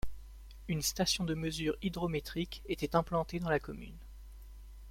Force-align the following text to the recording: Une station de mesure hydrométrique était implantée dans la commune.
Une 0.67 0.81
station 0.81 1.25
de 1.25 1.35
mesure 1.35 1.75
hydrométrique 1.83 2.63
était 2.65 2.95
implantée 2.95 3.37
dans 3.39 3.51
la 3.51 3.59
commune. 3.59 3.99